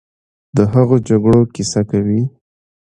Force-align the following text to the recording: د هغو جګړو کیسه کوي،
د 0.57 0.57
هغو 0.73 0.95
جګړو 1.07 1.41
کیسه 1.53 1.81
کوي، 1.89 2.21